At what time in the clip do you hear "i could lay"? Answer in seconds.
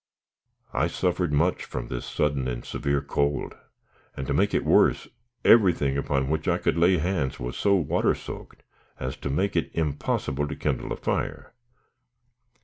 6.47-6.97